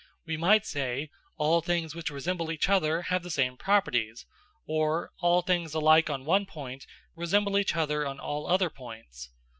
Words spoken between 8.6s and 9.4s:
points."